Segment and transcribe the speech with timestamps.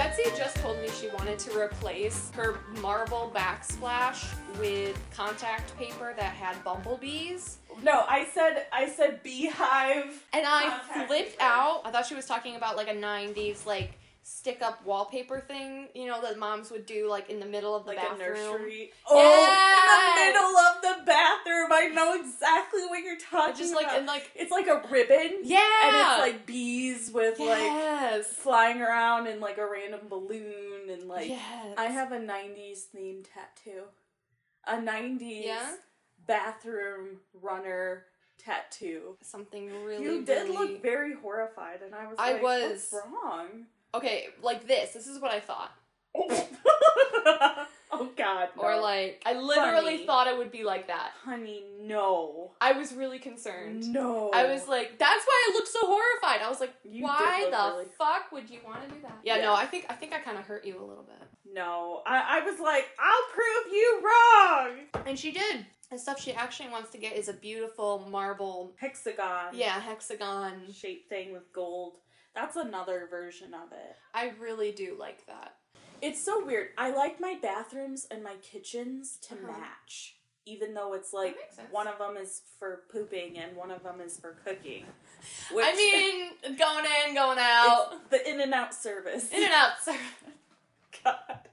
[0.00, 6.32] Betsy just told me she wanted to replace her marble backsplash with contact paper that
[6.32, 7.58] had bumblebees.
[7.82, 10.24] No, I said I said beehive.
[10.32, 11.42] And I flipped paper.
[11.42, 11.82] out.
[11.84, 16.06] I thought she was talking about like a 90s like stick up wallpaper thing, you
[16.06, 18.20] know, that moms would do like in the middle of the Like bathroom.
[18.20, 18.92] a nursery.
[19.08, 21.68] Oh, in the middle of the bathroom.
[21.72, 23.98] I know exactly what you're talking just like about.
[23.98, 25.40] and like it's like a ribbon.
[25.42, 25.58] yeah.
[25.84, 31.28] And it's like bees with like flying around in like a random balloon and like
[31.28, 31.74] yes.
[31.78, 33.84] I have a 90s themed tattoo.
[34.66, 35.76] A 90s Yeah?
[36.26, 38.04] bathroom runner
[38.38, 39.16] tattoo.
[39.22, 42.88] something really you did really look very horrified and I was I like, was.
[42.90, 43.66] what's wrong?
[43.94, 44.92] Okay, like this.
[44.92, 45.72] This is what I thought.
[47.92, 48.48] oh god.
[48.56, 48.62] No.
[48.62, 50.06] Or like I literally Funny.
[50.06, 51.12] thought it would be like that.
[51.24, 52.52] honey, no.
[52.60, 53.88] I was really concerned.
[53.92, 54.30] No.
[54.32, 56.42] I was like, that's why I looked so horrified.
[56.44, 59.18] I was like, You why the really- fuck would you want to do that?
[59.24, 59.42] Yeah, Yeah.
[59.42, 61.28] no, I think I think I kind of hurt you a little bit.
[61.52, 62.02] No.
[62.06, 65.04] I, I was like, I'll prove you wrong.
[65.06, 65.66] And she did.
[65.90, 69.48] The stuff she actually wants to get is a beautiful marble, Hexagon.
[69.54, 70.72] yeah, hexagon.
[70.72, 71.96] Shaped thing with gold.
[72.34, 73.96] That's another version of it.
[74.14, 75.56] I really do like that.
[76.02, 76.68] It's so weird.
[76.78, 79.52] I like my bathrooms and my kitchens to Uh-huh.
[79.58, 80.16] match.
[80.46, 81.36] Even though it's like
[81.70, 84.84] one of them is for pooping and one of them is for cooking.
[85.54, 89.30] I mean, going in, going out, the in and out service.
[89.32, 89.72] in and out.
[89.82, 89.96] Sir.
[91.04, 91.48] God.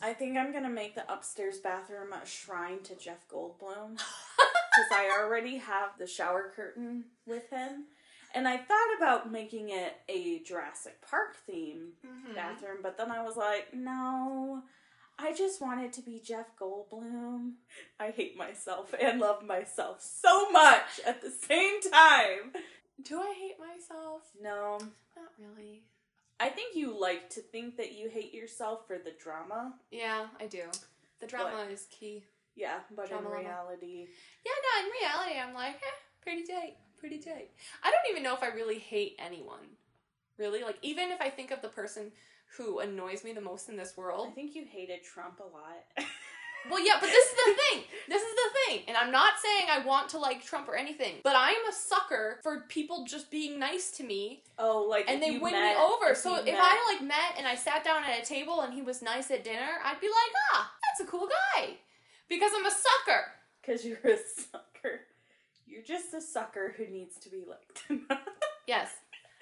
[0.00, 5.10] I think I'm gonna make the upstairs bathroom a shrine to Jeff Goldblum because I
[5.20, 7.86] already have the shower curtain with him,
[8.38, 12.34] and I thought about making it a Jurassic Park theme Mhm.
[12.34, 14.62] bathroom, but then I was like, no,
[15.18, 17.56] I just want it to be Jeff Goldblum.
[17.98, 22.52] I hate myself and love myself so much at the same time.
[23.02, 24.22] Do I hate myself?
[24.40, 24.78] No,
[25.16, 25.82] Not really.
[26.38, 29.74] I think you like to think that you hate yourself for the drama.
[29.90, 30.70] Yeah, I do.
[31.18, 32.24] The drama is key.
[32.54, 33.44] Yeah, but Drama in level.
[33.48, 34.06] reality,
[34.44, 37.50] Yeah, no, in reality, I'm like, eh, pretty tight, pretty tight.
[37.82, 39.76] I don't even know if I really hate anyone.
[40.38, 40.62] Really?
[40.62, 42.12] Like, even if I think of the person
[42.56, 44.28] who annoys me the most in this world.
[44.30, 45.84] I think you hated Trump a lot.
[46.68, 47.84] Well, yeah, but this is the thing.
[48.08, 48.82] This is the thing.
[48.88, 51.72] And I'm not saying I want to like Trump or anything, but I am a
[51.72, 55.80] sucker for people just being nice to me oh, like and they win met- me
[55.80, 56.10] over.
[56.10, 58.74] if So if met- I like met and I sat down at a table and
[58.74, 61.76] he was nice at dinner, I'd be like, ah, that's a cool guy.
[62.28, 63.24] Because I'm a sucker.
[63.62, 65.00] Because you're a sucker.
[65.78, 67.84] You're just a sucker who needs to be liked.
[68.66, 68.90] Yes.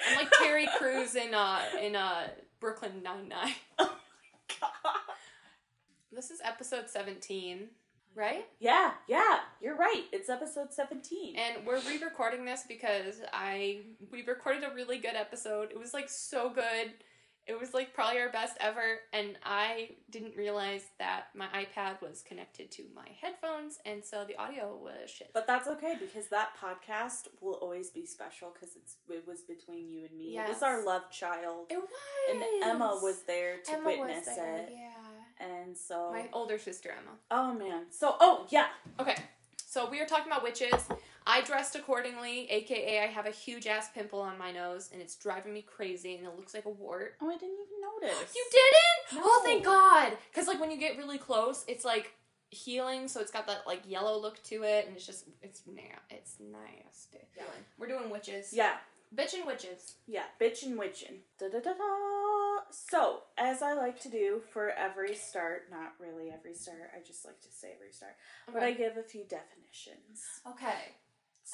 [0.06, 2.28] I'm like Terry Crews in uh in uh
[2.60, 3.54] Brooklyn Nine Nine.
[3.78, 3.97] Oh
[4.60, 4.70] God.
[6.12, 7.69] This is episode seventeen,
[8.14, 8.44] right?
[8.60, 10.04] Yeah, yeah, you're right.
[10.12, 11.34] It's episode 17.
[11.36, 13.80] And we're re-recording this because I
[14.12, 15.70] we recorded a really good episode.
[15.70, 16.92] It was like so good.
[17.47, 22.23] It was like probably our best ever, and I didn't realize that my iPad was
[22.27, 25.31] connected to my headphones, and so the audio was shit.
[25.33, 29.89] but that's okay because that podcast will always be special because it's it was between
[29.89, 30.37] you and me.
[30.37, 31.89] It was our love child, It was.
[32.31, 34.73] and Emma was there to Emma witness there, it.
[34.73, 35.47] Yeah.
[35.47, 37.16] And so, My older sister Emma.
[37.31, 38.66] oh man, so oh yeah,
[38.99, 39.15] Okay,
[39.66, 40.83] so we are talking about witches.
[41.27, 45.17] I dressed accordingly, aka I have a huge ass pimple on my nose and it's
[45.17, 47.15] driving me crazy and it looks like a wart.
[47.21, 48.34] oh I didn't even notice.
[48.34, 49.25] You didn't?
[49.25, 50.13] Oh, thank God!
[50.31, 52.13] Because like when you get really close, it's like
[52.51, 55.83] healing, so it's got that like yellow look to it, and it's just it's na-
[56.11, 57.27] it's nasty.
[57.37, 57.43] Yeah.
[57.78, 58.53] We're doing witches.
[58.53, 58.75] Yeah,
[59.15, 59.95] Bitch and witches.
[60.07, 61.21] Yeah, bitchin' witchin'.
[61.39, 62.63] Da da da da.
[62.71, 67.25] So, as I like to do for every start, not really every start, I just
[67.25, 68.15] like to say every start,
[68.53, 70.43] but I give a few definitions.
[70.51, 70.93] okay.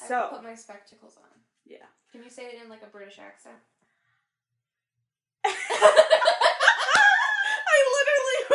[0.01, 1.29] I So, put my spectacles on.
[1.65, 1.85] yeah.
[2.11, 3.57] Can you say it in like a British accent?
[5.45, 5.49] I
[7.97, 8.41] literally,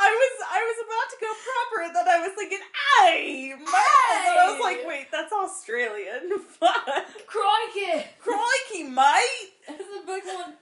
[0.00, 2.62] I was, I was about to go proper, and then I was thinking,
[3.02, 4.80] "Ay, mate," and I was like.
[4.86, 6.86] "Wait, that's Australian." Fuck,
[7.26, 8.06] Crikey!
[8.18, 9.52] crikey, mate.
[9.68, 10.54] That's a big one.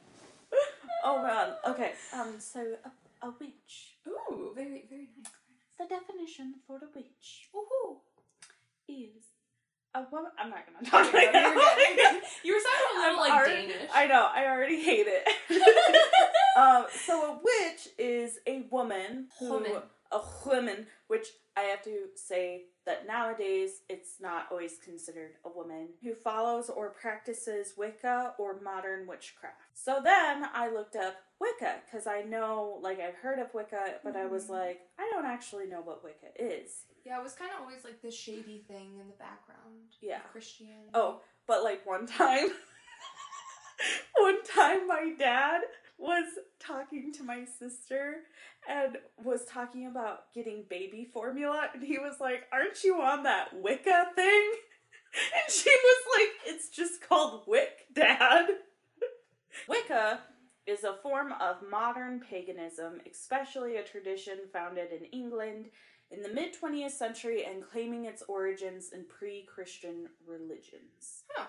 [1.04, 1.54] Oh man.
[1.66, 1.92] Okay.
[2.12, 2.40] Um.
[2.40, 2.90] So, a,
[3.26, 3.96] a witch.
[4.08, 5.32] Ooh, very very nice.
[5.78, 8.00] The definition for a witch Ooh.
[8.88, 9.24] is
[9.94, 10.30] a woman.
[10.38, 12.20] I'm not gonna talk Okay, right no, now.
[12.44, 13.90] You were sounding a little I'm like already- Danish.
[13.94, 14.28] I know.
[14.34, 15.26] I already hate it.
[16.58, 16.86] um.
[17.06, 19.72] So a witch is a woman, who, Woman.
[20.12, 21.26] a woman, which
[21.56, 26.88] I have to say that nowadays it's not always considered a woman who follows or
[26.88, 29.56] practices Wicca or modern witchcraft.
[29.74, 34.16] So then I looked up Wicca because I know, like, I've heard of Wicca, but
[34.16, 34.50] I was Mhm.
[34.50, 36.86] like, I don't actually know what Wicca is.
[37.04, 39.92] Yeah, it was kind of always like the shady thing in the background.
[40.00, 40.20] Yeah.
[40.32, 40.88] Christian.
[40.94, 42.48] Oh, but like one time,
[44.16, 45.60] one time my dad
[45.98, 46.26] was
[46.60, 48.18] talking to my sister
[48.68, 53.48] and was talking about getting baby formula, and he was like, Aren't you on that
[53.54, 54.52] Wicca thing?
[55.14, 58.46] And she was like, It's just called WIC, Dad.
[59.68, 60.20] Wicca
[60.66, 65.70] is a form of modern paganism, especially a tradition founded in England
[66.10, 71.24] in the mid 20th century and claiming its origins in pre Christian religions.
[71.34, 71.46] Huh.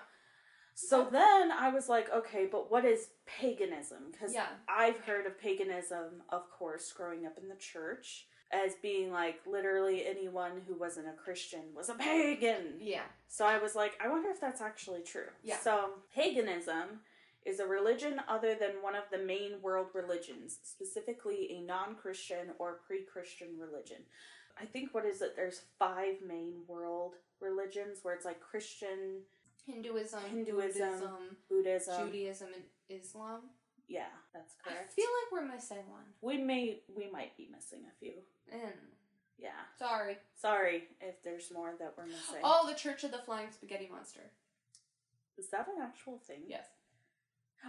[0.74, 4.10] So then I was like, okay, but what is paganism?
[4.12, 4.46] Because Yeah.
[4.68, 10.06] I've heard of paganism, of course, growing up in the church, as being like literally
[10.06, 12.78] anyone who wasn't a Christian was a pagan.
[12.80, 13.04] Yeah.
[13.28, 15.28] So I was like, I wonder if that's actually true.
[15.44, 15.58] Yeah.
[15.58, 17.00] So paganism
[17.46, 22.48] is a religion other than one of the main world religions, specifically a non Christian
[22.58, 23.98] or pre Christian religion.
[24.60, 25.36] I think what is it?
[25.36, 29.22] There's five main world religions where it's like Christian,
[29.66, 32.06] Hinduism, Hinduism, Buddhism, Buddhism.
[32.06, 33.40] Judaism, and Islam.
[33.88, 34.92] Yeah, that's correct.
[34.92, 36.04] I feel like we're missing one.
[36.22, 38.14] we may we might be missing a few.
[38.54, 38.70] Mm.
[39.38, 39.50] Yeah.
[39.78, 40.18] Sorry.
[40.36, 42.40] Sorry if there's more that we're missing.
[42.44, 44.20] Oh, the Church of the Flying Spaghetti Monster.
[45.38, 46.42] Is that an actual thing?
[46.46, 46.66] Yes.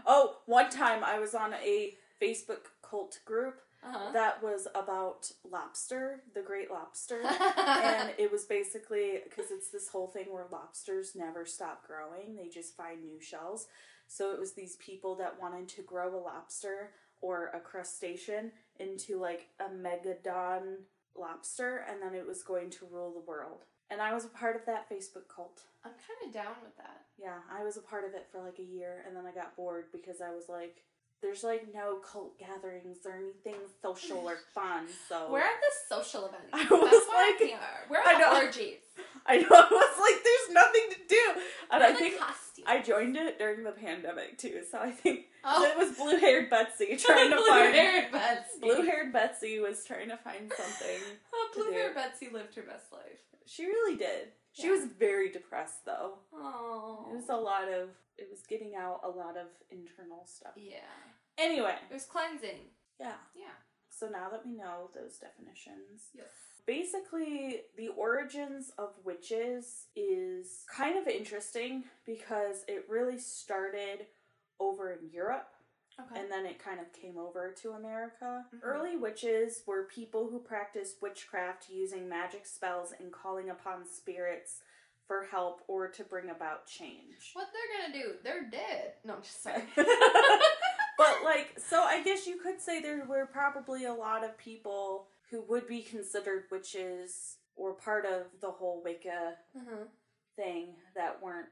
[0.05, 6.21] Oh, one time I was on a Facebook cult group Uh that was about lobster,
[6.33, 7.21] the great lobster.
[7.57, 12.47] and it was basically because it's this whole thing where lobsters never stop growing, they
[12.47, 13.67] just find new shells.
[14.07, 16.91] So it was these people that wanted to grow a lobster
[17.21, 20.77] or a crustacean into like a megadon
[21.17, 23.63] lobster, and then it was going to rule the world.
[23.89, 25.61] And I was a part of that Facebook cult.
[25.83, 27.01] I'm kind of down with that.
[27.17, 29.55] Yeah, I was a part of it for like a year, and then I got
[29.55, 30.83] bored because I was like,
[31.21, 34.88] there's like no cult gatherings or anything social or fun.
[35.07, 36.44] So We're at the social event.
[36.53, 37.85] I was why like- we are.
[37.89, 38.45] We're I at know.
[38.45, 38.77] orgies.
[39.25, 41.41] I know I was like, there's nothing to do,
[41.71, 42.65] and We're I think costume.
[42.68, 44.62] I joined it during the pandemic too.
[44.69, 48.59] So I think oh, it was blue haired Betsy trying to find blue-haired Betsy.
[48.62, 51.00] blue haired Betsy was trying to find something.
[51.33, 53.19] Oh, blue-haired Betsy lived her best life.
[53.45, 54.29] She really did.
[54.53, 54.71] She Yeah.
[54.74, 56.19] was very depressed though.
[56.33, 57.07] Oh.
[57.12, 57.89] It was a lot of.
[58.18, 60.53] It was getting out a lot of internal stuff.
[60.56, 60.80] Yeah.
[61.38, 62.69] Anyway, It was cleansing.
[63.00, 63.18] yeah.
[63.33, 63.53] Yeah.
[63.89, 66.30] So now that we know those definitions, Yes.
[66.65, 74.07] basically the origins of witches is kind of interesting because it really started
[74.59, 75.56] over in Europe
[76.03, 76.19] Okay.
[76.21, 78.45] and then it kind of came over to America.
[78.53, 78.59] Mhm.
[78.63, 84.62] Early witches were people who practiced witchcraft using magic spells and calling upon spirits
[85.08, 87.31] for help or to bring about change.
[87.34, 88.17] what they're gonna do?
[88.24, 88.93] They're dead.
[89.03, 89.63] No, I'm just sorry.
[89.75, 95.08] but like so I guess you could say there were probably a lot of people
[95.29, 99.86] who would be considered witches or part of the whole Wicca uh-huh.
[100.36, 101.50] thing that weren't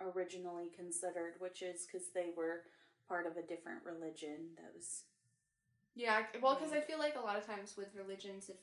[0.00, 2.62] originally considered witches because they were
[3.10, 5.02] part of a different religion that was
[5.96, 8.56] Yeah, well, because I feel like a lot of times with religions, if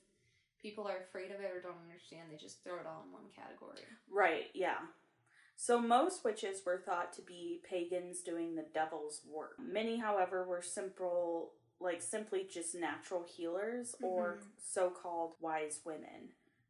[0.62, 3.30] people are afraid of it or don't understand, they just throw it all in one
[3.36, 3.84] category.
[4.10, 4.80] right yeah
[5.60, 10.62] so most witches were thought to be pagans doing the devil's work many however were
[10.62, 14.52] simple like simply just natural healers or Mhm.
[14.58, 16.22] so-called wise women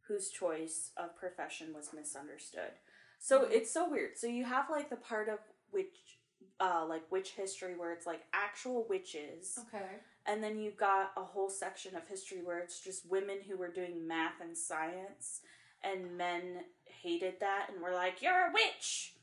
[0.08, 2.74] whose choice of profession was misunderstood
[3.20, 3.52] so Mhm.
[3.52, 5.40] it's so weird so you have like the part of
[5.72, 6.20] witch
[6.60, 9.86] uh like witch history where it's like actual witches Okay.
[10.28, 13.72] And then you've got a whole section of history where it's just women who were
[13.72, 15.40] doing math and science,
[15.82, 19.14] and men hated that and were like, You're a witch!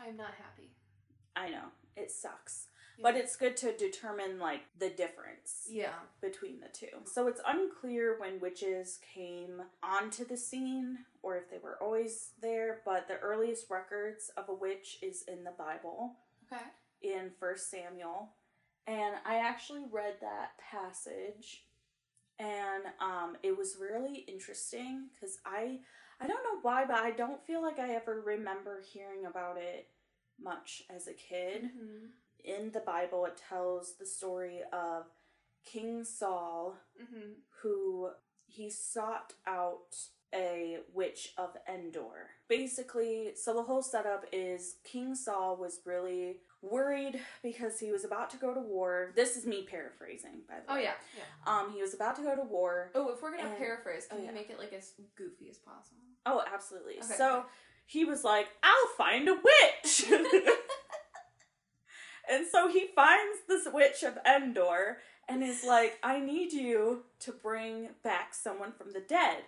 [0.00, 0.70] I'm not happy.
[1.34, 2.68] I know, it sucks.
[3.02, 5.94] But it's good to determine, like, the difference yeah.
[6.20, 6.98] between the two.
[7.04, 12.80] So it's unclear when witches came onto the scene or if they were always there,
[12.84, 16.12] but the earliest records of a witch is in the Bible.
[16.52, 16.62] Okay.
[17.02, 18.30] In First Samuel,
[18.86, 21.64] and I actually read that passage,
[22.38, 25.80] and um, it was really interesting because I
[26.20, 29.88] I don't know why, but I don't feel like I ever remember hearing about it
[30.40, 31.64] much as a kid.
[31.64, 32.06] Mm-hmm.
[32.44, 35.06] In the Bible, it tells the story of
[35.64, 37.30] King Saul Mm-hmm.
[37.62, 38.10] who
[38.46, 39.96] he sought out
[40.34, 42.30] a witch of Endor.
[42.48, 48.30] Basically, so the whole setup is King Saul was really worried because he was about
[48.30, 49.12] to go to war.
[49.16, 50.84] This is me paraphrasing, by the Oh way.
[50.84, 51.24] yeah, yeah.
[51.52, 52.90] Um, he was about to go to war.
[52.94, 54.32] Oh, if we're gonna And- paraphrase, can oh, you yeah.
[54.32, 56.02] make it like as goofy as possible?
[56.24, 56.98] Oh, absolutely.
[56.98, 57.44] Okay, so
[57.86, 60.04] he was like, I'll find a witch.
[62.30, 67.32] and so he finds this witch of Endor and is like, I need you to
[67.32, 69.38] bring back someone from the dead.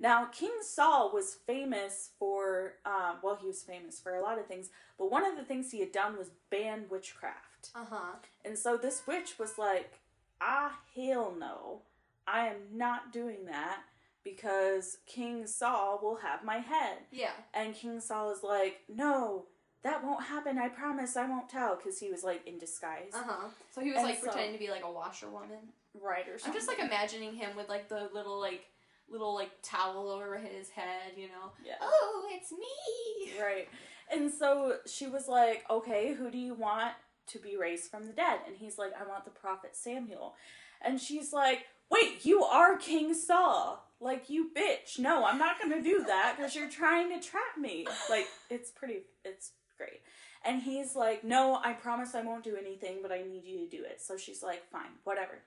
[0.00, 4.46] Now, King Saul was famous for, um, well, he was famous for a lot of
[4.46, 7.68] things, but one of the things he had done was ban witchcraft.
[7.74, 8.12] Uh huh.
[8.44, 9.92] And so this witch was like,
[10.40, 11.82] ah, hell no.
[12.26, 13.80] I am not doing that
[14.24, 16.98] because King Saul will have my head.
[17.10, 17.32] Yeah.
[17.52, 19.44] And King Saul is like, no,
[19.82, 20.58] that won't happen.
[20.58, 23.12] I promise I won't tell because he was like in disguise.
[23.14, 23.48] Uh huh.
[23.74, 25.58] So he was And like so- pretending to be like a washerwoman.
[26.00, 26.52] Right or something.
[26.52, 28.64] I'm just like imagining him with like the little like
[29.10, 31.52] little like towel over his head, you know.
[31.64, 31.74] Yeah.
[31.80, 33.40] Oh, it's me.
[33.40, 33.68] Right.
[34.12, 36.92] And so she was like, okay, who do you want
[37.28, 38.40] to be raised from the dead?
[38.46, 40.34] And he's like, I want the prophet Samuel.
[40.82, 43.84] And she's like, wait, you are King Saul.
[44.00, 44.98] Like, you bitch.
[44.98, 47.86] No, I'm not going to do that because you're trying to trap me.
[48.08, 50.00] Like, it's pretty, it's great.
[50.44, 53.68] And he's like, no, I promise I won't do anything, but I need you to
[53.68, 54.00] do it.
[54.00, 55.42] So she's like, fine, whatever.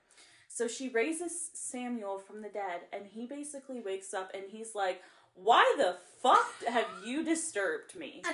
[0.54, 5.02] So she raises Samuel from the dead, and he basically wakes up and he's like,
[5.34, 8.22] Why the fuck have you disturbed me?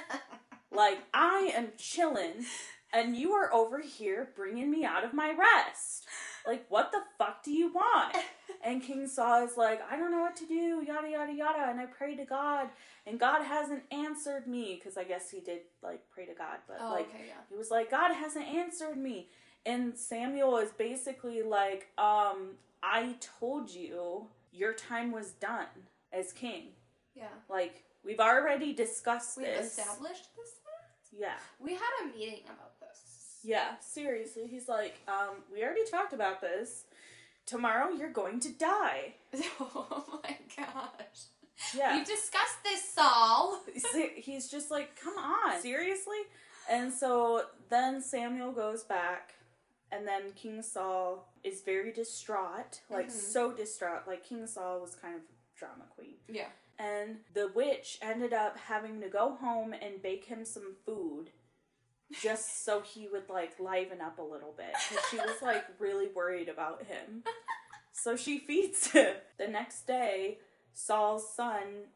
[0.73, 2.45] Like, I am chilling,
[2.93, 6.05] and you are over here bringing me out of my rest.
[6.47, 8.15] Like, what the fuck do you want?
[8.63, 11.71] And King Saul is like, I don't know what to do, yada, yada, yada.
[11.71, 12.69] And I pray to God,
[13.07, 14.79] and God hasn't answered me.
[14.79, 17.41] Because I guess he did, like, pray to God, but, Oh, like, okay, yeah.
[17.51, 19.29] he was like, God hasn't answered me.
[19.67, 22.53] And Samuel is basically like, um,
[22.83, 25.67] I told you your time was done
[26.13, 26.69] as king.
[27.15, 27.27] Yeah.
[27.49, 29.79] Like, we've already discussed We've this.
[29.79, 30.55] established this.
[31.19, 31.35] Yeah.
[31.59, 33.39] We had a meeting about this.
[33.43, 34.47] Yeah, seriously.
[34.47, 36.85] He's like, um, we already talked about this.
[37.47, 39.15] Tomorrow you're going to die.
[39.61, 41.25] oh my gosh.
[41.77, 41.97] Yeah.
[41.97, 43.61] We've discussed this, Saul.
[44.17, 46.19] He's just like, come on, seriously?
[46.71, 49.35] And so then Samuel goes back,
[49.93, 53.11] and then King Saul is very distraught, like Mhm.
[53.13, 54.07] so distraught.
[54.07, 55.23] Like King Saul was kind of
[55.57, 56.19] drama queen.
[56.29, 56.51] Yeah.
[56.79, 61.33] And the witch ended up having to go home and bake him some food
[62.11, 64.75] just so he would like liven up a little bit
[65.11, 67.25] she was like really worried about him.
[67.93, 69.17] So she feeds him.
[69.37, 70.39] The next day,
[70.73, 71.89] Saul's son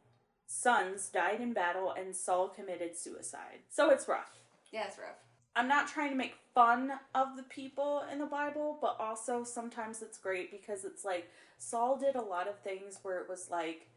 [0.47, 3.61] sons died in battle and Saul committed suicide.
[3.71, 4.39] So it's rough.
[4.71, 5.17] Yeah, it's rough.
[5.57, 10.03] I'm not trying to make fun of the people in the Bible, but also sometimes
[10.03, 13.89] it's great because it's like Saul did a lot of things where it was like,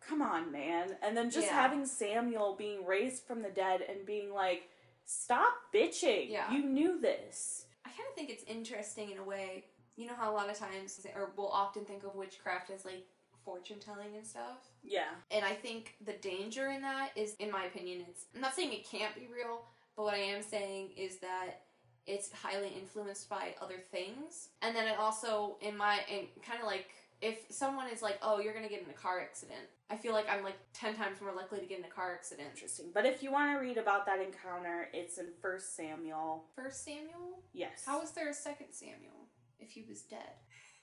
[0.00, 0.96] come on, man.
[1.02, 1.60] And then just Yeah.
[1.60, 4.68] having Samuel being raised from the dead and being like,
[5.04, 6.30] stop bitching.
[6.30, 6.50] Yeah.
[6.52, 7.66] You knew this.
[7.84, 9.64] I kind of think it's interesting in a way.
[9.96, 13.04] You know how a lot of times, or we'll often think of witchcraft as like
[13.44, 14.70] fortune telling and stuff.
[14.82, 15.08] Yeah.
[15.30, 18.26] And I think the danger in that is, in my opinion, it's.
[18.34, 19.62] I'm not saying it can't be real,
[20.00, 21.60] but what I am saying is that
[22.06, 24.48] it's highly influenced by other things.
[24.62, 26.86] And then it also, in my, and kind of like,
[27.20, 30.24] if someone is like, oh, you're gonna get in a car accident, I feel like
[30.30, 32.48] I'm like 10 times more likely to get in a car accident.
[32.50, 32.86] Interesting.
[32.94, 36.44] But if you want to read about that encounter, it's in First Samuel.
[36.56, 37.42] First Samuel?
[37.52, 37.82] Yes.
[37.84, 39.28] How was there a second Samuel
[39.58, 40.32] if he was dead?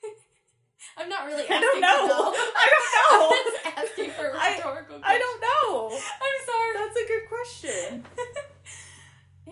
[0.95, 2.05] I'm not really I don't know.
[2.05, 2.33] know.
[2.55, 3.35] I don't know.
[3.65, 5.87] I'm asking for a I- rhetorical I don't know.
[5.97, 6.85] I'm sorry.
[6.85, 8.03] That's a good question.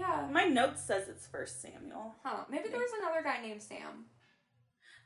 [0.08, 0.28] yeah.
[0.32, 2.16] My note says it's First Samuel.
[2.24, 2.46] Huh.
[2.50, 4.06] Maybe there was another guy named Sam.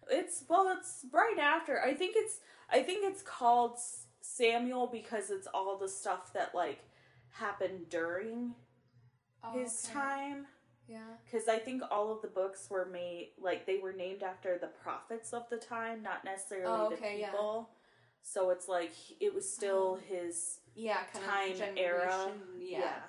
[0.09, 1.81] It's well, it's right after.
[1.81, 2.39] I think it's
[2.71, 3.77] I think it's called
[4.21, 6.79] Samuel because it's all the stuff that like
[7.31, 8.53] happened during
[9.43, 9.93] oh, his okay.
[9.93, 10.45] time.
[10.87, 10.97] Yeah.
[11.23, 14.67] Because I think all of the books were made like they were named after the
[14.67, 17.29] prophets of the time, not necessarily Oh, the okay, yeah.
[17.29, 17.69] people.
[18.23, 20.15] So it's like it was still uh-huh.
[20.21, 21.77] his Yeah, kind time of generation.
[21.77, 22.31] era.
[22.59, 22.79] Yeah.
[22.79, 22.99] Yeah.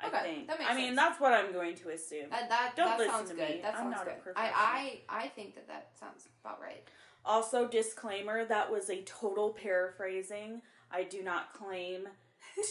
[0.00, 0.18] I okay.
[0.22, 0.48] think.
[0.48, 0.96] That makes I mean, sense.
[0.96, 2.30] that's what I'm going to assume.
[2.30, 3.48] that that, Don't that listen sounds to good.
[3.48, 3.60] me.
[3.62, 4.22] That I'm not a good.
[4.22, 4.52] professional.
[4.56, 6.82] I, I I think that that sounds about right.
[7.24, 10.62] Also, disclaimer that was a total paraphrasing.
[10.90, 12.08] I do not claim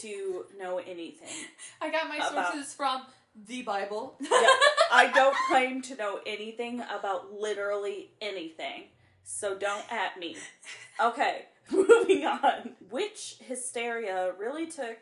[0.00, 1.46] to know anything.
[1.80, 3.02] I got my About- sources from
[3.46, 4.16] the Bible.
[4.20, 4.28] Yeah,
[4.92, 8.84] I don't claim to know anything about literally anything.
[9.24, 10.36] So don't at me.
[11.02, 12.72] Okay, moving on.
[12.90, 14.98] Witch hysteria really took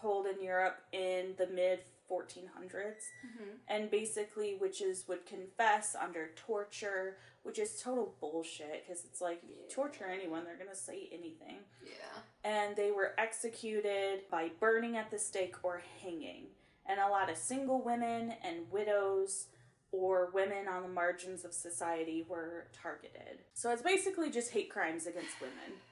[0.00, 3.04] hold in Europe in the mid 1400s.
[3.26, 3.58] Mhm.
[3.68, 9.50] And basically, witches would confess under torture, which is total bullshit because it's like, if
[9.50, 9.68] you Yeah.
[9.74, 11.64] torture anyone, they're gonna say anything.
[11.84, 12.22] Yeah.
[12.44, 16.54] And they were executed by burning at the stake or hanging.
[16.90, 19.48] and a lot of single women and widows
[19.92, 23.44] or women on the margins of society were targeted.
[23.52, 25.82] So it's basically just hate crimes against women.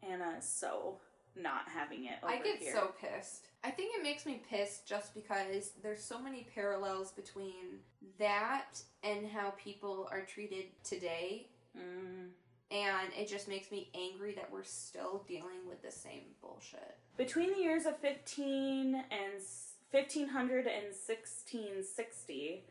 [0.00, 1.00] Anna is so
[1.40, 2.72] not having it over I get here.
[2.72, 3.46] so pissed.
[3.64, 7.80] I think it makes me pissed just because there's so many parallels between
[8.18, 11.48] that and how people are treated today.
[11.76, 12.28] Mm.
[12.70, 16.96] And it just makes me angry that we're still dealing with the same bullshit.
[17.16, 22.64] Between the years of 15 and s- 1500 and 1660,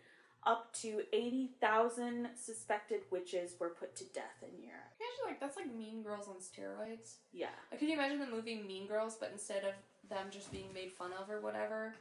[0.48, 4.94] up to 80,000 suspected witches were put to death in Europe.
[4.94, 7.16] Actually, like that's like Mean Girls on steroids.
[7.34, 7.48] Yeah.
[7.70, 9.74] Like, can you imagine the movie Mean Girls, but instead of
[10.10, 11.94] them just being made fun of or whatever,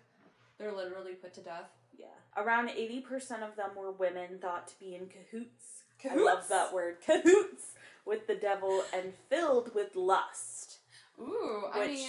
[0.59, 1.71] they're literally put to death?
[1.99, 2.07] Yeah.
[2.37, 5.83] Around 80% of them were women thought to be in cahoots.
[6.09, 6.99] I love that word.
[7.05, 7.73] Cahoots
[8.05, 10.79] with the devil and filled with lust.
[11.19, 12.09] Ooh, I mean,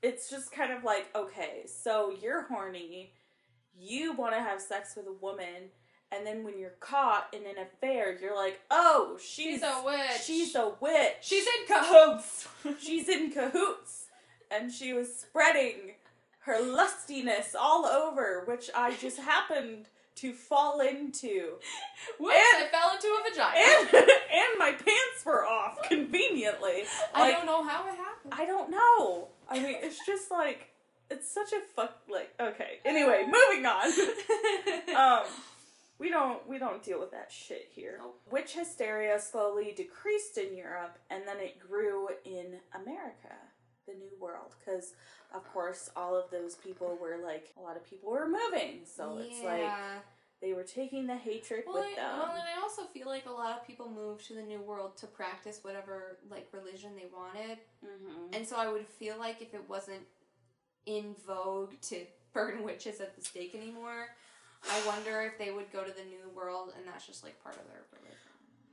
[0.00, 3.12] It's just kind of like, okay, so you're horny,
[3.80, 5.70] you want to have sex with a woman,
[6.10, 10.22] and then when you're caught in an affair, you're like, oh, she's, she's a witch.
[10.22, 11.16] She's a witch.
[11.20, 12.48] she's in cahoots.
[12.80, 14.06] She's in cahoots.
[14.50, 15.92] And she was spreading
[16.40, 21.56] her lustiness all over, which I just happened to fall into.
[22.18, 22.36] Whoops!
[22.56, 23.58] And- I fell into a vagina.
[23.58, 23.94] And,
[24.32, 26.84] and my pants were off conveniently.
[27.14, 28.32] I don't know how it happened.
[28.32, 29.28] I don't know.
[29.50, 30.70] I mean, it's just like,
[31.10, 31.97] it's such a fuck, like.
[32.88, 33.90] Anyway, moving on.
[34.96, 35.26] um,
[35.98, 37.96] we don't we don't deal with that shit here.
[38.00, 38.20] Nope.
[38.30, 43.34] Witch hysteria slowly decreased in Europe, and then it grew in America,
[43.86, 44.92] the New World, because
[45.34, 49.18] of course all of those people were like a lot of people were moving, so
[49.20, 49.68] it's like
[50.40, 52.18] they were taking the hatred Well, with I, them.
[52.20, 54.96] well, and I also feel like a lot of people moved to the New World
[54.98, 59.52] to practice whatever like religion they wanted, hmm and so I would feel like if
[59.52, 60.02] it wasn't
[60.86, 62.06] in vogue to
[62.38, 64.08] burn witches at the stake anymore,
[64.70, 67.56] I wonder if they would go to the New World, and that's just like part
[67.56, 68.14] of their religion.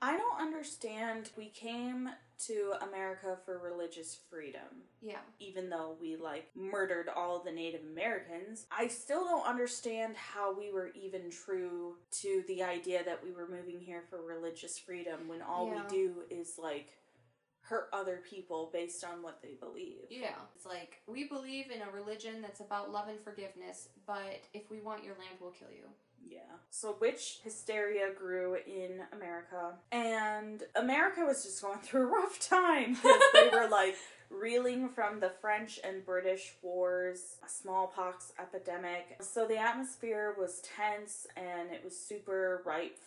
[0.01, 1.29] I don't understand.
[1.37, 2.09] We came
[2.47, 4.83] to America for religious freedom.
[5.01, 5.19] Yeah.
[5.39, 10.71] even though we like murdered all the Native Americans, I still don't understand how we
[10.71, 15.41] were even true to the idea that we were moving here for religious freedom when
[15.41, 15.83] all Yeah.
[15.83, 16.89] we do is like
[17.67, 20.05] hurt other people based on what they believe.
[20.09, 20.35] Yeah.
[20.55, 24.79] It's like we believe in a religion that's about love and forgiveness, but if we
[24.79, 25.85] want your land, we'll kill you.
[26.27, 26.39] Yeah.
[26.69, 32.93] So witch hysteria grew in America, and America was just going through a rough time
[32.95, 33.95] because they were like
[34.29, 39.17] reeling from the French and British wars, a smallpox epidemic.
[39.21, 42.97] So the atmosphere was tense and it was super ripe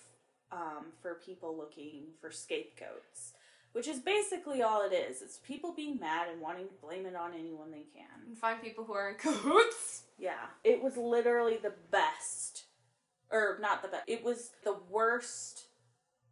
[0.52, 3.32] um, for people looking for scapegoats.
[3.72, 5.22] Which is basically all it is.
[5.22, 8.26] It's people being mad and wanting to blame it on anyone they can.
[8.26, 10.02] And find people who are in cahoots.
[10.18, 12.64] Yeah, it was literally the best,
[13.30, 14.04] or not the best.
[14.08, 15.66] It was the worst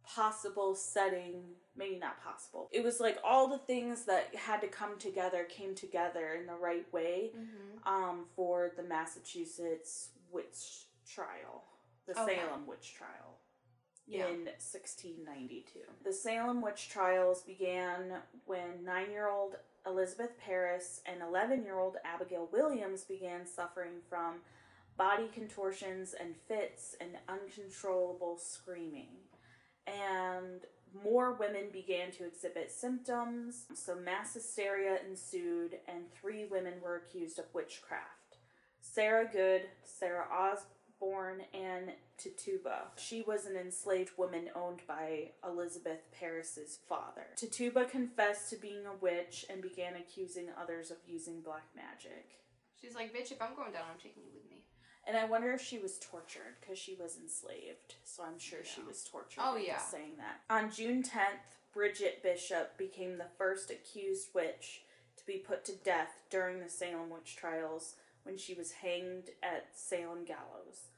[0.05, 1.43] possible setting.
[1.75, 2.69] Maybe not possible.
[2.71, 6.55] It was like all the things that had to come together came together in the
[6.55, 7.87] right way Mm-hmm.
[7.93, 11.63] um, for the Massachusetts witch trial,
[12.07, 12.39] the Okay.
[12.39, 13.37] Salem witch trial.
[14.09, 15.79] In 1692.
[16.05, 18.13] The Salem witch trials began
[18.45, 24.35] when nine year old Elizabeth Parris and 11 year old Abigail Williams began suffering from
[24.97, 29.09] body contortions and fits and uncontrollable screaming.
[29.85, 30.61] And
[31.03, 37.39] more women began to exhibit symptoms, so mass hysteria ensued, and three women were accused
[37.39, 38.37] of witchcraft
[38.81, 40.76] Sarah Good, Sarah Osborne,
[41.53, 42.87] and Tituba.
[42.97, 47.27] She was an enslaved woman owned by Elizabeth Parris's father.
[47.35, 52.39] Tituba confessed to being a witch and began accusing others of using black magic.
[52.81, 54.63] She's like, bitch, if I'm going down, I'm taking you with me.
[55.07, 57.95] And I wonder if she was tortured because she was enslaved.
[58.03, 59.41] So I'm sure she was tortured.
[59.43, 59.77] Oh, yeah.
[59.77, 60.41] saying that.
[60.53, 64.81] On June 10th, Bridget Bishop became the first accused witch
[65.17, 67.95] to be put to death during the Salem witch trials
[68.27, 70.89] when she was hanged at Salem Gallows.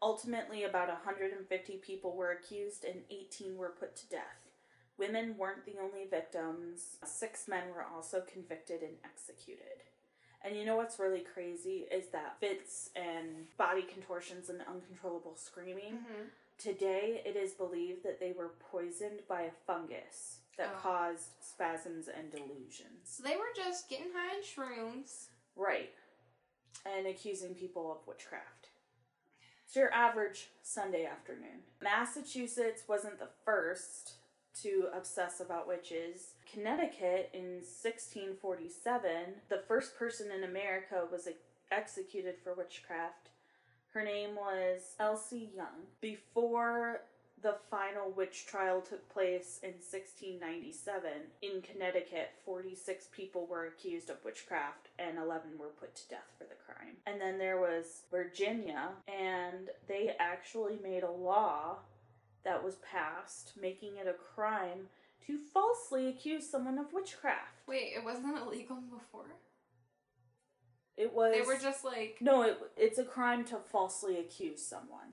[0.00, 4.22] Ultimately, about 150 people were accused and 18 were put to death.
[4.96, 6.96] Women weren't the only victims.
[7.04, 9.82] Six men were also convicted and executed.
[10.44, 15.94] And you know what's really crazy is that fits and body contortions and uncontrollable screaming.
[15.94, 16.22] Mm-hmm.
[16.58, 20.78] Today, it is believed that they were poisoned by a fungus that Oh.
[20.80, 23.02] caused spasms and delusions.
[23.04, 25.26] So they were just getting high on shrooms.
[25.56, 25.90] Right.
[26.86, 28.68] And accusing people of witchcraft.
[29.66, 31.60] It's your average Sunday afternoon.
[31.82, 34.14] Massachusetts wasn't the first
[34.62, 36.32] to obsess about witches.
[36.50, 39.10] Connecticut in 1647,
[39.48, 41.28] the first person in America was
[41.70, 43.28] executed for witchcraft.
[43.92, 45.86] Her name was Elsie Young.
[46.00, 47.02] Before
[47.42, 51.10] the final witch trial took place in 1697
[51.42, 56.44] in Connecticut, 46 people were accused of witchcraft and 11 were put to death for
[56.44, 56.96] the crime.
[57.06, 61.78] And then there was Virginia, and they actually made a law
[62.44, 64.88] that was passed making it a crime
[65.26, 67.62] to falsely accuse someone of witchcraft.
[67.66, 69.36] Wait, it wasn't illegal before?
[70.96, 72.16] It was They were just like.
[72.20, 75.12] No, it, it's a crime to falsely accuse someone.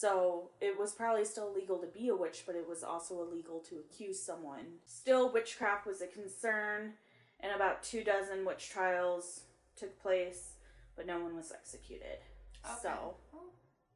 [0.00, 3.58] So it was probably still illegal to be a witch, but it was also illegal
[3.68, 4.64] to accuse someone.
[4.86, 6.94] Still, witchcraft was a concern,
[7.40, 9.42] and about two dozen witch trials
[9.76, 10.52] took place,
[10.96, 12.20] but no one was executed.
[12.64, 12.74] Okay.
[12.82, 13.16] So,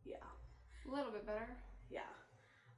[0.05, 0.17] yeah,
[0.87, 1.49] a little bit better.
[1.91, 2.01] yeah.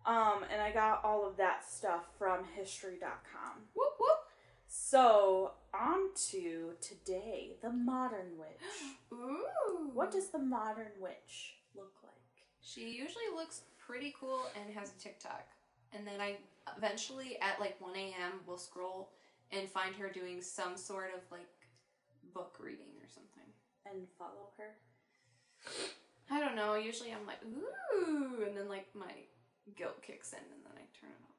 [0.06, 3.62] Um, and I got all of that stuff from history.com.
[3.74, 4.18] Whoop whoop.
[4.68, 8.92] So, on to today, the modern witch.
[9.12, 9.90] Ooh.
[9.92, 12.12] What does the modern witch look like?
[12.66, 15.46] She usually looks pretty cool and has a TikTok.
[15.94, 16.37] And then I
[16.76, 18.40] eventually at like 1 a.m.
[18.44, 19.11] will scroll
[19.52, 21.46] and find her doing some sort of like
[22.35, 23.48] book reading or something.
[23.88, 24.74] And follow her?
[26.29, 26.74] I don't know.
[26.74, 29.12] Usually I'm like, ooh, and then like my
[29.76, 31.36] guilt kicks in and then I turn it off.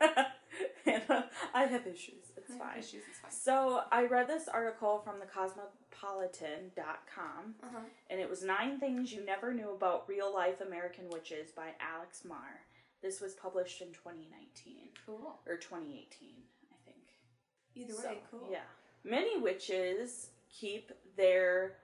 [0.84, 2.32] Hannah, I have issues.
[2.36, 2.78] It's I fine.
[2.78, 3.30] Issues, it's fine.
[3.30, 7.78] So I read this article from the cosmopolitan.com Uh-huh.
[8.08, 12.24] and it was nine things you never knew about real life American witches by Alex
[12.24, 12.64] Mar.
[13.02, 15.38] This was published in 2019 Cool.
[15.46, 16.98] or 2018, I think.
[17.74, 18.48] Either So, way, cool.
[18.50, 18.64] Yeah.
[19.04, 21.78] Many witches keep their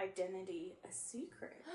[0.00, 1.64] identity a secret.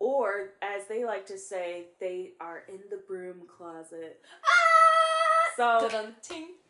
[0.00, 4.20] Or, as they like to say, they are in the broom closet.
[4.44, 5.52] Ah!
[5.56, 5.90] So,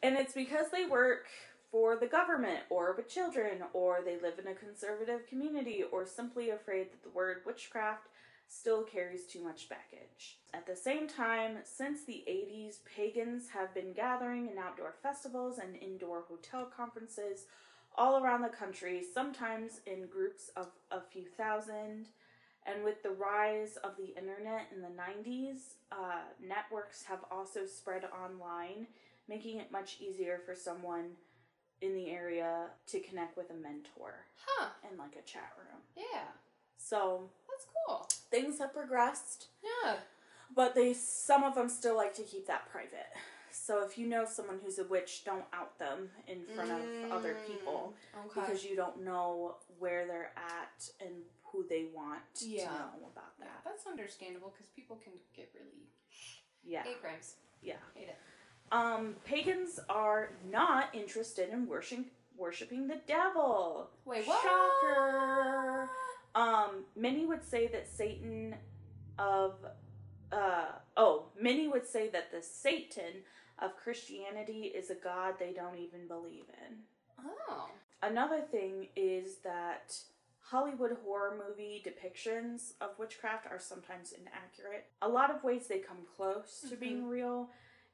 [0.03, 1.27] and it's because they work
[1.71, 6.49] for the government or with children, or they live in a conservative community, or simply
[6.51, 8.09] afraid that the word witchcraft
[8.49, 10.39] still carries too much baggage.
[10.55, 15.77] At the same time, since the 80s, pagans have been gathering in outdoor festivals and
[15.77, 17.45] indoor hotel conferences
[17.95, 22.09] all around the country, sometimes in groups of a few thousand.
[22.71, 28.05] And with the rise of the internet in the 90s, uh, networks have also spread
[28.25, 28.87] online,
[29.29, 31.13] making it much easier for someone
[31.81, 34.69] in the area to connect with a mentor Huh.
[34.91, 35.81] in like a chat room.
[35.97, 36.25] Yeah.
[36.77, 38.07] So That's cool.
[38.31, 39.97] things have progressed, Yeah.
[40.55, 43.07] but they some of them still like to keep that private.
[43.51, 47.37] So if you know someone who's a witch, don't out them in front of other
[47.47, 48.41] people Mm, Okay.
[48.41, 52.67] because you don't know where they're at and who they want Yeah.
[52.69, 53.47] to know about that.
[53.47, 55.89] yeah, that's understandable because people can get really
[56.65, 56.83] Yeah.
[56.83, 57.37] hate crimes.
[57.63, 57.77] Yeah.
[57.95, 58.17] Hate it.
[58.71, 63.91] Um, pagans are not interested in worshiping worshiping the devil.
[64.05, 64.41] Wait, what?
[64.43, 65.91] Shocker.
[66.37, 68.55] Um, many would say that Satan
[69.19, 69.57] of
[70.31, 73.25] uh oh, many would say that the Satan
[73.59, 76.85] of Christianity is a god they don't even believe in.
[77.49, 77.71] Oh.
[78.03, 79.97] Another thing is that
[80.51, 84.87] Hollywood horror movie depictions of witchcraft are sometimes inaccurate.
[85.03, 87.51] A lot of ways they come close to being real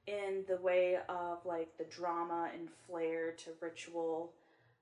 [0.07, 4.35] in the way of like the drama and flair to ritual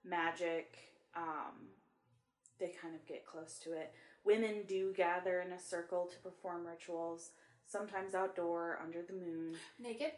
[0.04, 0.76] magic.
[1.16, 1.68] Um,
[2.60, 3.94] they kind of get close to it.
[4.24, 7.30] Women do gather in a circle to perform rituals,
[7.66, 9.54] sometimes outdoor under the moon.
[9.80, 10.12] Naked?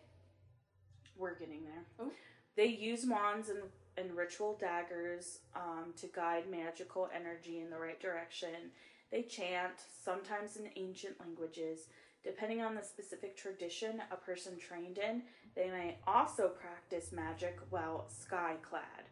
[1.17, 1.85] We're getting there.
[2.01, 2.11] Oh.
[2.57, 3.61] They use wands and,
[3.97, 8.71] and ritual daggers um, to guide magical energy in the right direction.
[9.11, 11.89] They chant, sometimes in ancient languages.
[12.23, 15.23] Depending on the specific tradition a person trained in,
[15.55, 19.05] they may also practice magic while sky clad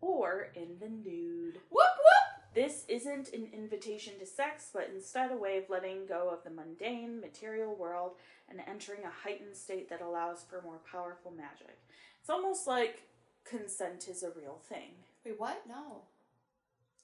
[0.00, 1.60] or in the nude.
[1.70, 2.20] Whoop whoop!
[2.54, 6.50] This isn't an invitation to sex, but instead a way of letting go of the
[6.50, 8.12] mundane, material world
[8.48, 11.78] and entering a heightened state that allows for more powerful magic.
[12.20, 13.02] It's almost like
[13.44, 14.90] consent is a real thing.
[15.24, 15.62] Wait, what?
[15.68, 16.02] No.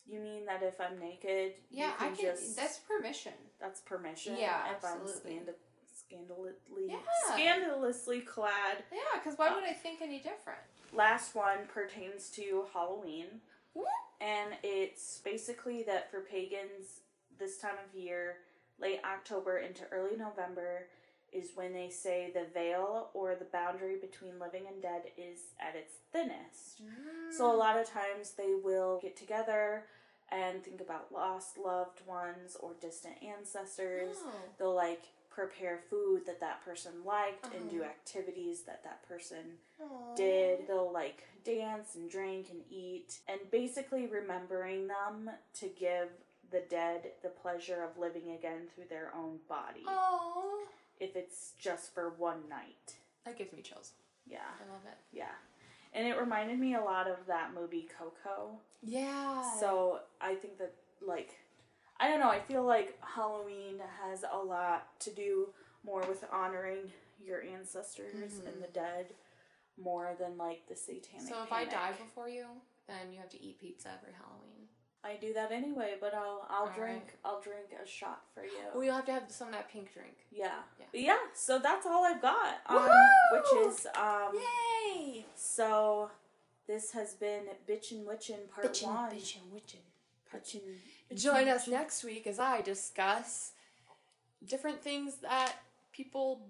[0.07, 2.25] You mean that if I'm naked, Yeah, you I can can.
[2.27, 3.33] just That's permission.
[3.61, 4.37] that's permission.
[4.39, 5.41] Yeah, if I'm absolutely.
[5.99, 6.99] scandalously Yeah.
[7.35, 8.85] scandalously clad.
[8.93, 10.61] Yeah, because why uh, would I think any different?
[10.93, 13.27] Last one pertains to Halloween.
[13.73, 13.89] What?
[14.21, 17.01] And it's basically that for pagans,
[17.39, 18.37] this time of year,
[18.79, 20.87] late October into early November,
[21.33, 25.75] is when they say the veil or the boundary between living and dead is at
[25.77, 26.81] its thinnest.
[27.37, 29.85] So a lot of times they will get together
[30.31, 34.17] and think about lost loved ones or distant ancestors.
[34.25, 34.33] Oh.
[34.59, 37.91] They'll like prepare food that that person liked and do Uh-huh.
[37.91, 40.15] activities that that person Aw.
[40.17, 40.67] did.
[40.67, 46.09] They'll like dance and drink and eat, and basically remembering them to give
[46.51, 50.65] the dead the pleasure of living again through their own body, Aw.
[51.01, 52.97] If it's just for one night.
[53.25, 53.93] That gives me chills.
[54.27, 54.99] Yeah, I love it.
[55.13, 55.33] yeah.
[55.93, 58.59] And it reminded me a lot of that movie Coco.
[58.83, 59.43] Yeah.
[59.59, 61.35] So I think that, like,
[61.99, 65.49] I don't know, I feel like Halloween has a lot to do
[65.85, 66.93] more with honoring
[67.25, 68.47] your ancestors Mhm.
[68.49, 69.15] and the dead
[69.79, 71.27] more than, like, the satanic.
[71.29, 72.47] So if I die before you,
[72.87, 74.56] then you have to eat pizza every Halloween.
[75.07, 77.15] I do that anyway, but I'll I'll All drink right.
[77.25, 78.51] I'll drink a shot for you.
[78.75, 80.17] Well, you'll have to have some of that pink drink.
[80.33, 80.51] yeah.
[80.81, 80.87] Yeah.
[80.93, 82.55] Yeah, so that's all I've got.
[82.67, 82.89] Um,
[83.33, 84.33] which is um
[84.95, 85.27] Yay!
[85.35, 86.11] so
[86.67, 89.11] this has been Bitchin' Witchin' Part Bitchin', One.
[89.11, 89.81] bitchin', witchin'.
[90.35, 90.61] Bitchin',
[91.13, 93.53] bitchin', Join us next week as I discuss
[94.47, 95.53] different things that
[95.93, 96.41] people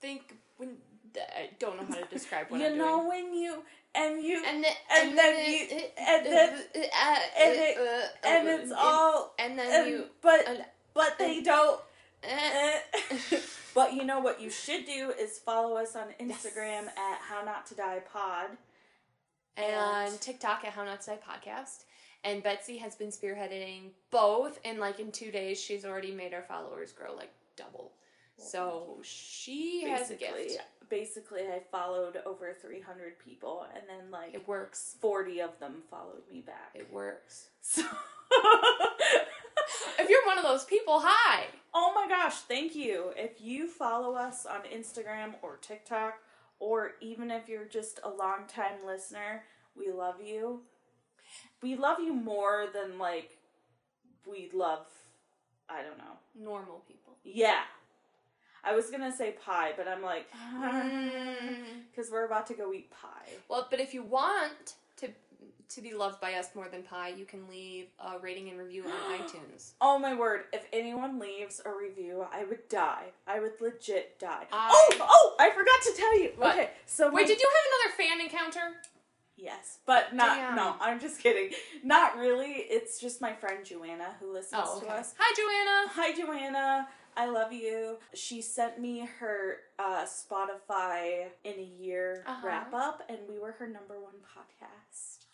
[0.00, 0.76] think when
[1.16, 3.08] I don't know how to describe what you I'm know doing.
[3.08, 3.62] when you
[3.98, 9.58] and you And, the, and then you- and then- and it- and it's all and
[9.58, 11.80] then and, you but and- but they don't
[12.22, 12.78] eh.
[13.10, 13.38] eh.
[13.74, 17.66] but you know what you should do is follow us on Instagram at how not
[17.66, 18.50] to die pod
[19.56, 21.84] and And- TikTok at How Not to Die Podcast.
[22.24, 26.42] And Betsy has been spearheading both, and like in two days, she's already made our
[26.42, 27.92] followers grow like double.
[28.36, 30.60] So she has a basically gift.
[30.90, 34.96] Basically I followed over 300 people and then like It works.
[35.00, 37.48] 40 of them followed me back It works.
[37.60, 37.82] so
[40.00, 41.44] If you're one of those people, hi.
[41.74, 46.14] oh my gosh thank you if you follow us on Instagram or TikTok
[46.60, 49.42] or even if you're just a long time listener
[49.76, 50.60] we love you
[51.62, 53.36] we love you more than like
[54.26, 54.86] we love
[55.68, 57.16] I don't know Normal people.
[57.24, 57.62] yeah
[58.64, 61.50] I was gonna say pie but I'm like Mm.
[61.90, 65.08] because we're about to go eat pie Well, but if you want to
[65.70, 68.84] to be loved by us more than pie, you can leave a rating and review
[68.84, 68.90] on
[69.20, 69.72] iTunes.
[69.82, 73.04] Oh my word, if anyone leaves a review, I would die.
[73.26, 74.46] I would legit die.
[74.50, 76.32] I- Oh, oh, I forgot to tell you.
[76.36, 76.54] What?
[76.54, 78.76] Okay, so Wait, my- did you have another fan encounter?
[79.36, 80.56] Yes, but not Damn.
[80.56, 81.50] no, I'm just kidding.
[81.84, 82.50] Not really.
[82.52, 85.14] It's just my friend Joanna who listens Oh, to us.
[85.18, 85.92] Hi, Joanna.
[85.94, 86.88] Hi Joanna.
[87.18, 87.98] I love you.
[88.14, 92.46] She sent me her uh, Spotify in a year Uh-huh.
[92.46, 95.24] wrap up, and we were her number one podcast.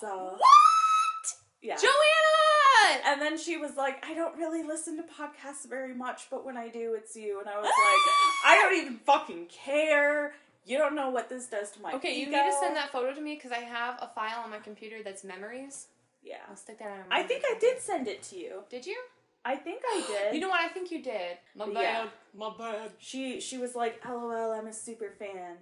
[0.00, 1.34] So What?
[1.62, 3.02] yeah, Joanna!
[3.06, 6.56] And then she was like, I don't really listen to podcasts very much, but when
[6.56, 7.40] I do, it's you.
[7.40, 10.34] And I was like, I don't even fucking care.
[10.64, 13.14] You don't know what this does to my Okay, you need to send that photo
[13.14, 15.86] to me because I have a file on my computer that's memories.
[16.24, 16.38] Yeah.
[16.50, 18.64] I'll stick that on my I think I did send it to you.
[18.68, 18.96] Did you?
[19.46, 20.34] I think I did.
[20.34, 20.60] You know what?
[20.60, 21.38] I think you did.
[21.54, 22.04] My Yeah.
[22.04, 22.08] bad.
[22.34, 22.90] My bad.
[22.98, 25.56] she she was like, LOL, I'm a super fan.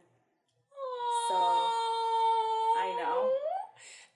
[1.29, 3.31] So I know.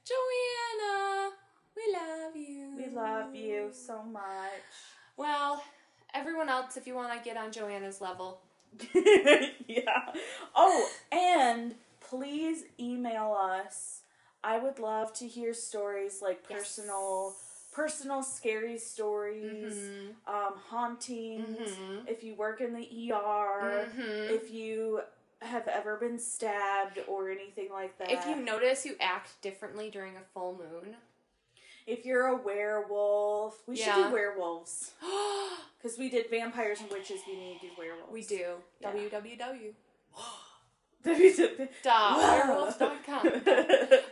[0.09, 1.31] Joanna,
[1.77, 2.77] we love you.
[2.77, 4.63] We love you so much.
[5.17, 5.63] Well,
[6.15, 8.41] everyone else, if you want to get on Joanna's level,
[8.95, 10.13] yeah.
[10.55, 14.03] Oh, and please email us.
[14.43, 16.79] I would love to hear stories like Yes.
[17.79, 20.15] Personal scary stories, Mhm.
[20.27, 21.71] um, hauntings.
[21.71, 22.09] Mhm.
[22.09, 24.31] If you work in the ER, Mhm.
[24.31, 25.03] if you
[25.41, 28.11] have ever been stabbed or anything like that.
[28.11, 30.97] if you notice you act differently during a full moon,
[31.87, 34.95] if you're a werewolf, we should do werewolves
[35.79, 37.21] because we did vampires and witches.
[37.29, 38.13] We need to do werewolves.
[38.13, 38.61] we do.
[38.81, 38.93] Yeah.
[38.93, 39.75] www.
[41.05, 41.69] www.
[41.85, 43.43] werewolves.com.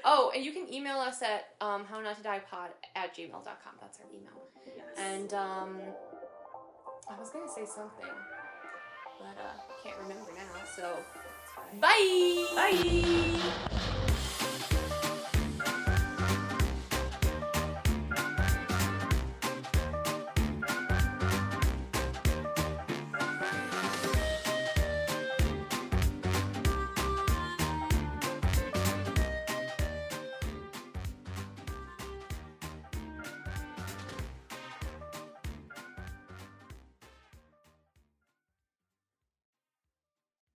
[0.05, 3.75] Oh, and you can email us at um, how not to die pod at gmail.com.
[3.81, 4.33] That's our email.
[4.67, 4.87] Yes.
[4.99, 5.79] And um,
[7.11, 8.07] I was gonna say something,
[9.19, 10.65] but uh, can't remember now.
[10.75, 10.97] So,
[11.81, 12.47] bye.
[12.55, 14.03] Bye.